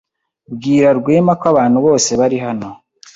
Bwira 0.55 0.89
Rwema 0.99 1.33
ko 1.41 1.45
abantu 1.51 1.77
bose 1.85 2.09
bari 2.19 2.37
hano. 2.45 2.69